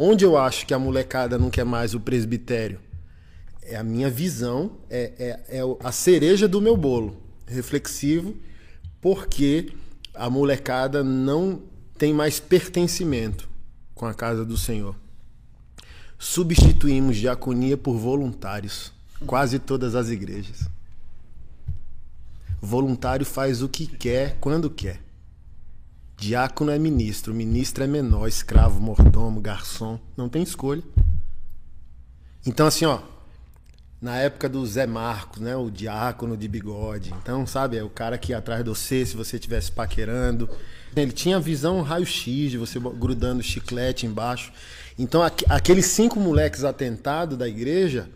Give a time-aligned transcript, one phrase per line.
[0.00, 2.78] Onde eu acho que a molecada não quer mais o presbitério?
[3.62, 7.20] É a minha visão, é, é, é a cereja do meu bolo.
[7.44, 8.36] Reflexivo,
[9.00, 9.72] porque
[10.14, 11.62] a molecada não
[11.98, 13.48] tem mais pertencimento
[13.92, 14.94] com a casa do Senhor.
[16.16, 18.92] Substituímos diaconia por voluntários,
[19.26, 20.68] quase todas as igrejas.
[22.60, 25.07] Voluntário faz o que quer, quando quer.
[26.18, 30.82] Diácono é ministro, ministro é menor, escravo, mordomo, garçom, não tem escolha.
[32.44, 33.00] Então assim, ó,
[34.02, 37.14] na época do Zé Marcos, né, o diácono de bigode.
[37.22, 40.48] Então, sabe, é o cara que ia atrás de você se você estivesse paquerando.
[40.96, 44.52] Ele tinha visão raio-x de você grudando chiclete embaixo.
[44.98, 48.08] Então, aqu aqueles cinco moleques atentados da igreja.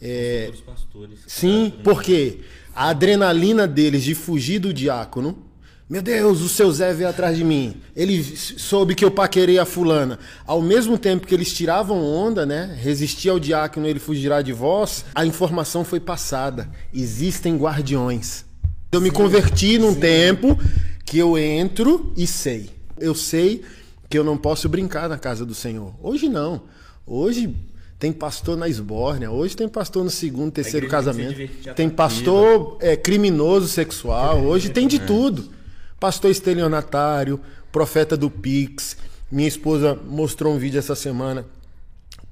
[0.00, 0.52] É...
[0.66, 2.40] Pastores, sim, porque
[2.74, 5.43] a adrenalina deles de fugir do diácono
[5.88, 7.76] meu Deus, o seu Zé veio atrás de mim.
[7.94, 10.18] Ele soube que eu paquerei a fulana.
[10.46, 12.74] Ao mesmo tempo que eles tiravam onda, né?
[12.80, 15.04] Resistia ao diácono, ele fugirá de vós.
[15.14, 16.70] A informação foi passada.
[16.92, 18.46] Existem guardiões.
[18.90, 20.00] Eu me converti num sim.
[20.00, 20.58] tempo
[21.04, 22.70] que eu entro e sei.
[22.98, 23.62] Eu sei
[24.08, 25.94] que eu não posso brincar na casa do Senhor.
[26.02, 26.62] Hoje não.
[27.06, 27.54] Hoje
[27.98, 31.38] tem pastor na esbórnia, hoje tem pastor no segundo, terceiro casamento.
[31.76, 35.52] Tem pastor é, criminoso sexual, hoje tem de tudo
[35.98, 37.40] pastor estelionatário,
[37.72, 38.96] profeta do Pix.
[39.30, 41.44] Minha esposa mostrou um vídeo essa semana.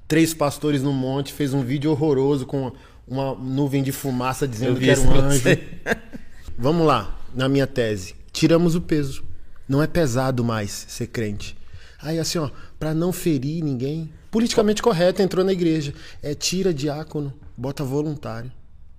[0.07, 2.71] Três pastores no monte, fez um vídeo horroroso com
[3.07, 5.43] uma nuvem de fumaça dizendo que era um anjo.
[6.57, 8.15] Vamos lá, na minha tese.
[8.31, 9.23] Tiramos o peso.
[9.67, 11.57] Não é pesado mais ser crente.
[12.01, 15.93] Aí assim, ó, para não ferir ninguém, politicamente correto, entrou na igreja.
[16.21, 18.51] É tira diácono, bota voluntário.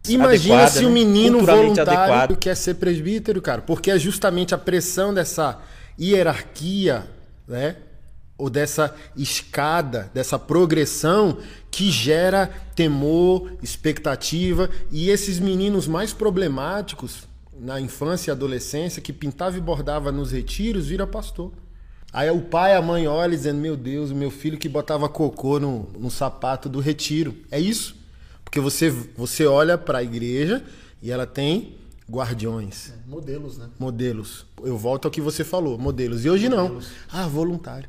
[0.08, 0.94] Imagina adequada, se o um né?
[0.94, 2.36] menino voluntário adequado.
[2.36, 5.60] quer ser presbítero, cara, porque é justamente a pressão dessa
[5.98, 7.06] hierarquia,
[7.48, 7.76] né?
[8.36, 11.38] Ou dessa escada, dessa progressão
[11.70, 17.28] que gera temor, expectativa e esses meninos mais problemáticos
[17.58, 21.52] na infância e adolescência que pintava e bordava nos retiros vira pastor.
[22.12, 25.08] Aí o pai e a mãe olham dizendo: Meu Deus, o meu filho que botava
[25.08, 27.34] cocô no, no sapato do retiro.
[27.50, 28.03] É isso.
[28.54, 30.62] Porque você, você olha para a igreja
[31.02, 31.74] e ela tem
[32.08, 32.90] guardiões.
[32.90, 33.68] É, modelos, né?
[33.80, 34.46] Modelos.
[34.62, 36.24] Eu volto ao que você falou, modelos.
[36.24, 36.88] E hoje modelos.
[37.12, 37.20] não.
[37.20, 37.88] Ah, voluntário.